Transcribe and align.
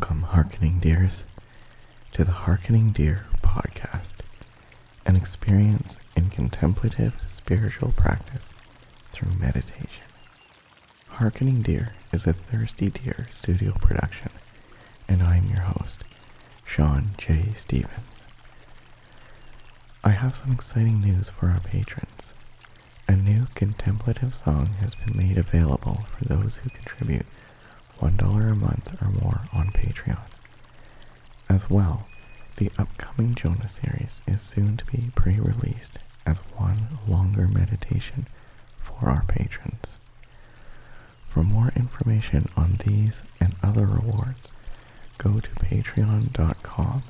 Welcome, 0.00 0.22
Harkening 0.22 0.78
Deers, 0.78 1.24
to 2.12 2.22
the 2.22 2.30
Harkening 2.30 2.92
Deer 2.92 3.26
podcast, 3.42 4.14
an 5.04 5.16
experience 5.16 5.98
in 6.14 6.30
contemplative 6.30 7.20
spiritual 7.26 7.90
practice 7.90 8.50
through 9.10 9.32
meditation. 9.32 10.04
Harkening 11.08 11.62
Deer 11.62 11.94
is 12.12 12.28
a 12.28 12.32
Thirsty 12.32 12.90
Deer 12.90 13.26
studio 13.32 13.72
production, 13.72 14.30
and 15.08 15.20
I 15.20 15.38
am 15.38 15.48
your 15.48 15.62
host, 15.62 16.04
Sean 16.64 17.10
J. 17.18 17.46
Stevens. 17.56 18.26
I 20.04 20.10
have 20.10 20.36
some 20.36 20.52
exciting 20.52 21.00
news 21.00 21.28
for 21.28 21.48
our 21.48 21.58
patrons. 21.60 22.32
A 23.08 23.16
new 23.16 23.48
contemplative 23.56 24.32
song 24.32 24.74
has 24.80 24.94
been 24.94 25.16
made 25.16 25.38
available 25.38 26.06
for 26.16 26.24
those 26.24 26.58
who 26.62 26.70
contribute 26.70 27.26
$1 28.00 28.52
a 28.52 28.54
month 28.54 29.02
or 29.02 29.08
more 29.10 29.40
on 29.52 29.70
Patreon. 29.70 30.20
As 31.48 31.68
well, 31.70 32.06
the 32.56 32.70
upcoming 32.78 33.34
Jonah 33.34 33.68
series 33.68 34.20
is 34.26 34.42
soon 34.42 34.76
to 34.76 34.84
be 34.86 35.10
pre-released 35.14 35.98
as 36.26 36.38
one 36.56 36.98
longer 37.06 37.46
meditation 37.48 38.26
for 38.80 39.08
our 39.08 39.24
patrons. 39.26 39.96
For 41.28 41.42
more 41.42 41.72
information 41.76 42.48
on 42.56 42.78
these 42.84 43.22
and 43.40 43.54
other 43.62 43.86
rewards, 43.86 44.50
go 45.18 45.40
to 45.40 45.50
patreon.com 45.50 47.02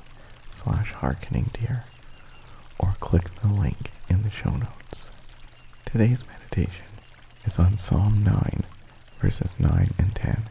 slash 0.51 0.93
harkeningdeer 0.93 1.83
or 2.79 2.95
click 2.99 3.33
the 3.41 3.47
link 3.47 3.91
in 4.09 4.23
the 4.23 4.29
show 4.31 4.51
notes. 4.51 5.09
Today's 5.85 6.23
meditation 6.27 6.85
is 7.45 7.57
on 7.59 7.77
Psalm 7.77 8.23
9, 8.23 8.63
verses 9.19 9.55
9 9.59 9.93
and 9.97 10.15
10. 10.15 10.49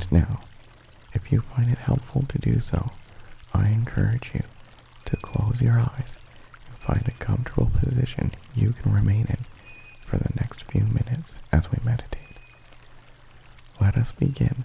And 0.00 0.12
now, 0.12 0.40
if 1.12 1.32
you 1.32 1.40
find 1.40 1.72
it 1.72 1.78
helpful 1.78 2.22
to 2.28 2.38
do 2.38 2.60
so, 2.60 2.92
I 3.52 3.68
encourage 3.70 4.30
you 4.32 4.44
to 5.06 5.16
close 5.16 5.60
your 5.60 5.80
eyes 5.80 6.14
and 6.68 6.78
find 6.78 7.08
a 7.08 7.24
comfortable 7.24 7.70
position 7.76 8.32
you 8.54 8.74
can 8.80 8.92
remain 8.92 9.26
in 9.28 9.44
for 10.06 10.18
the 10.18 10.30
next 10.36 10.62
few 10.64 10.82
minutes 10.82 11.38
as 11.50 11.72
we 11.72 11.78
meditate. 11.84 12.36
Let 13.80 13.96
us 13.96 14.12
begin 14.12 14.62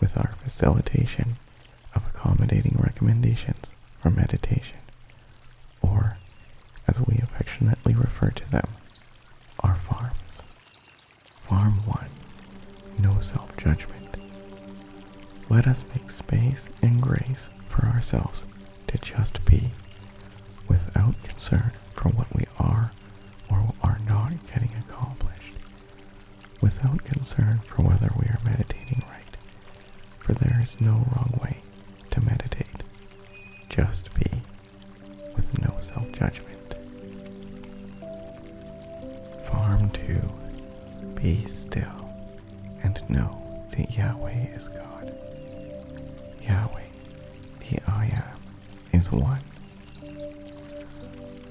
with 0.00 0.16
our 0.16 0.34
facilitation 0.42 1.36
of 1.94 2.06
accommodating 2.06 2.78
recommendations 2.80 3.72
for 4.00 4.08
meditation, 4.10 4.78
or 5.82 6.16
as 6.88 6.98
we 6.98 7.18
affectionately 7.22 7.94
refer 7.94 8.30
to 8.30 8.50
them, 8.50 8.68
Let 15.64 15.76
us 15.76 15.84
make 15.94 16.10
space 16.10 16.68
and 16.82 17.00
grace 17.00 17.48
for 17.68 17.86
ourselves 17.86 18.44
to 18.88 18.98
just 18.98 19.44
be, 19.44 19.70
without 20.68 21.14
concern 21.22 21.70
for 21.94 22.08
what 22.08 22.34
we 22.34 22.46
are 22.58 22.90
or 23.48 23.72
are 23.82 23.98
not 24.04 24.32
getting 24.48 24.72
accomplished, 24.80 25.54
without 26.60 27.04
concern 27.04 27.60
for 27.66 27.82
whether 27.82 28.10
we 28.18 28.26
are 28.26 28.40
meditating 28.44 29.04
right, 29.08 29.36
for 30.18 30.32
there 30.32 30.58
is 30.60 30.80
no 30.80 30.94
wrong 30.94 31.38
way 31.42 31.58
to 32.10 32.20
meditate. 32.20 32.82
Just 33.68 34.12
be, 34.14 34.42
with 35.36 35.56
no 35.60 35.76
self-judgment. 35.80 36.74
Farm 39.46 39.90
2 39.90 40.20
Be 41.14 41.46
still 41.46 42.10
and 42.82 43.00
know 43.08 43.64
that 43.70 43.96
Yahweh 43.96 44.54
is 44.56 44.68
God. 44.68 45.12
Yahweh, 46.46 46.82
the 47.60 47.78
I 47.90 48.06
am, 48.06 48.38
is 48.92 49.10
one. 49.10 49.42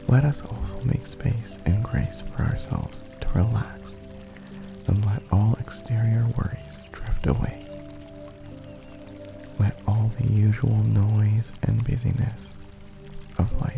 Let 0.08 0.26
us 0.26 0.42
also 0.42 0.80
make 0.84 1.08
space 1.08 1.58
and 1.66 1.84
grace 1.84 2.22
for 2.32 2.44
ourselves 2.44 3.00
to 3.22 3.30
relax 3.30 3.98
and 4.88 5.06
let 5.06 5.24
all 5.32 5.56
exterior 5.60 6.26
worries 6.38 6.78
drift 6.92 7.28
away. 7.28 7.66
Let 9.60 9.78
all 9.88 10.12
the 10.20 10.28
usual 10.28 10.84
noise 10.84 11.52
and 11.64 11.84
busyness 11.86 12.54
of 13.38 13.52
life 13.62 13.71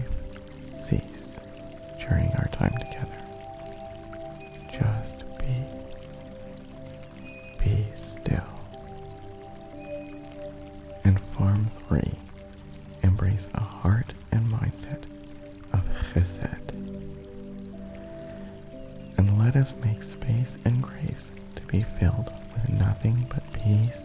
peace 23.63 24.03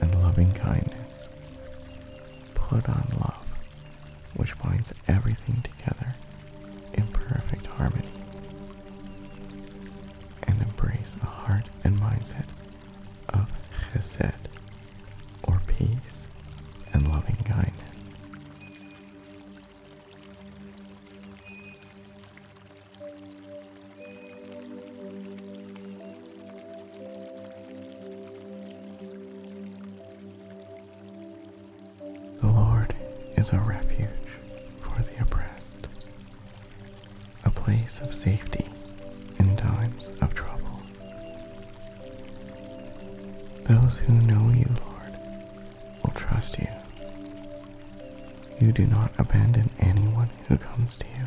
and 0.00 0.12
loving 0.20 0.52
kindness. 0.52 1.10
Put 2.54 2.88
on 2.88 3.06
love, 3.20 3.46
which 4.34 4.58
binds 4.58 4.92
everything 5.06 5.62
together 5.62 6.16
in 6.94 7.06
perfect 7.08 7.66
harmony. 7.66 8.10
And 10.42 10.60
embrace 10.60 11.14
a 11.22 11.26
heart 11.26 11.66
and 11.84 12.00
mindset 12.00 12.46
of 13.28 13.52
chesed, 13.94 14.32
or 15.44 15.60
peace 15.68 16.24
and 16.92 17.06
loving 17.08 17.36
kindness. 17.44 17.76
Is 33.40 33.48
a 33.54 33.58
refuge 33.58 34.08
for 34.82 35.02
the 35.02 35.22
oppressed, 35.22 35.86
a 37.44 37.50
place 37.50 37.98
of 38.00 38.12
safety 38.12 38.66
in 39.38 39.56
times 39.56 40.10
of 40.20 40.34
trouble. 40.34 40.82
Those 43.64 43.96
who 43.96 44.12
know 44.12 44.50
you, 44.54 44.68
Lord, 44.84 45.16
will 46.04 46.12
trust 46.14 46.58
you. 46.58 46.68
You 48.60 48.72
do 48.72 48.84
not 48.84 49.10
abandon 49.16 49.70
anyone 49.80 50.28
who 50.48 50.58
comes 50.58 50.98
to 50.98 51.06
you. 51.06 51.26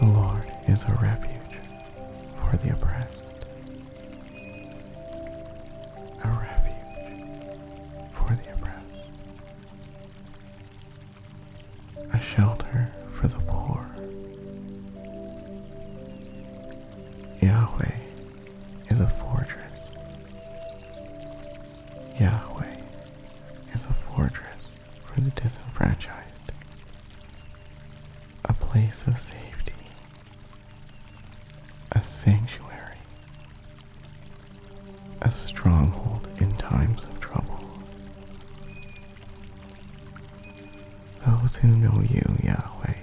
The 0.00 0.06
Lord 0.06 0.46
is 0.68 0.84
a 0.84 0.98
refuge 1.02 1.58
for 2.40 2.56
the 2.56 2.72
oppressed, 2.72 2.85
Yahweh 17.76 17.94
is 18.90 19.00
a 19.00 19.08
fortress. 19.08 19.80
Yahweh 22.18 22.76
is 23.74 23.82
a 23.84 23.94
fortress 24.10 24.70
for 25.04 25.20
the 25.20 25.30
disenfranchised, 25.30 26.52
a 28.46 28.52
place 28.54 29.04
of 29.06 29.18
safety, 29.18 29.74
a 31.92 32.02
sanctuary, 32.02 32.98
a 35.20 35.30
stronghold 35.30 36.26
in 36.38 36.56
times 36.56 37.04
of 37.04 37.20
trouble. 37.20 37.60
Those 41.26 41.56
who 41.56 41.68
know 41.68 42.00
you, 42.00 42.36
Yahweh, 42.42 42.94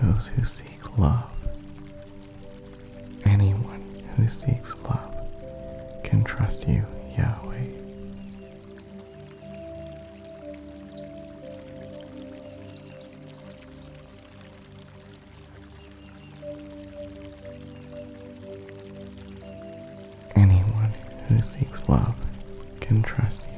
those 0.00 0.26
who 0.28 0.44
seek 0.44 0.71
love, 0.96 1.30
anyone 3.24 3.82
who 4.16 4.28
seeks 4.28 4.74
love 4.84 5.14
can 6.04 6.22
trust 6.24 6.68
you, 6.68 6.84
Yahweh. 7.16 7.66
Anyone 20.34 20.92
who 21.28 21.42
seeks 21.42 21.88
love 21.88 22.14
can 22.80 23.02
trust 23.02 23.40
you, 23.46 23.51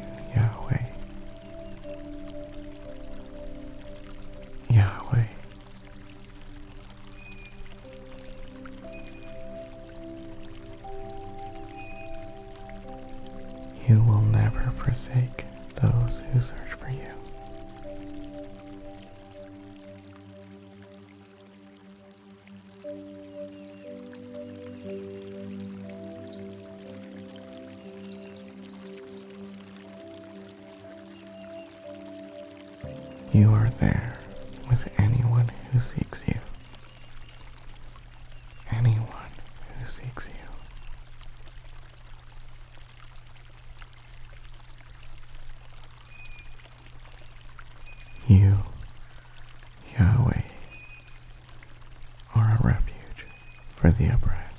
forsake 14.95 15.45
those 15.75 16.23
who 16.33 16.41
search 16.41 16.73
for 16.79 16.89
you. 16.89 17.01
You 33.33 33.51
are 33.53 33.69
there 33.81 34.17
with 34.71 34.89
anyone 34.97 35.51
who 35.73 35.81
seeks 35.81 36.23
you. 36.29 36.39
Anyone 38.71 39.09
who 39.81 39.91
seeks 39.91 40.29
you. 40.29 40.44
You, 48.27 48.57
Yahweh, 49.99 50.43
are 52.35 52.59
a 52.59 52.67
refuge 52.67 53.27
for 53.77 53.91
the 53.91 54.07
oppressed. 54.09 54.54